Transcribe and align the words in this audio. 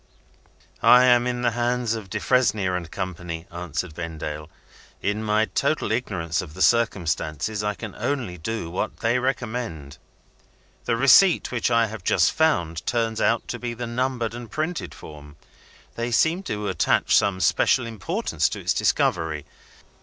"I 0.81 1.03
am 1.05 1.27
in 1.27 1.43
the 1.43 1.51
hands 1.51 1.93
of 1.93 2.09
Defresnier 2.09 2.75
and 2.75 2.89
Company," 2.89 3.45
answered 3.51 3.93
Vendale. 3.93 4.49
"In 4.99 5.23
my 5.23 5.45
total 5.45 5.91
ignorance 5.91 6.41
of 6.41 6.55
the 6.55 6.61
circumstances, 6.63 7.63
I 7.63 7.75
can 7.75 7.93
only 7.93 8.35
do 8.39 8.71
what 8.71 9.01
they 9.01 9.19
recommend. 9.19 9.99
The 10.85 10.95
receipt 10.97 11.51
which 11.51 11.69
I 11.69 11.85
have 11.85 12.03
just 12.03 12.31
found, 12.31 12.83
turns 12.87 13.21
out 13.21 13.47
to 13.49 13.59
be 13.59 13.75
the 13.75 13.85
numbered 13.85 14.33
and 14.33 14.49
printed 14.49 14.95
form. 14.95 15.35
They 15.93 16.09
seem 16.09 16.41
to 16.49 16.67
attach 16.67 17.15
some 17.15 17.39
special 17.39 17.85
importance 17.85 18.49
to 18.49 18.59
its 18.59 18.73
discovery. 18.73 19.45